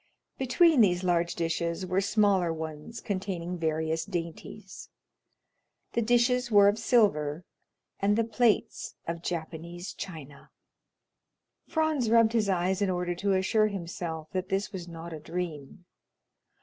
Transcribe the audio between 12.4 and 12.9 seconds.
eyes in